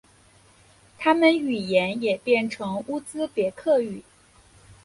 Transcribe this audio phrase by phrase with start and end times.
[0.97, 4.01] 他们语言也变成乌兹别克语。